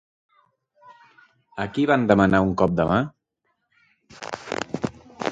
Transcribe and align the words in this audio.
A 1.65 1.67
qui 1.75 1.85
van 1.91 2.07
demanar 2.11 2.39
un 2.45 2.55
cop 2.61 2.73
de 2.79 2.87
mà? 2.93 2.97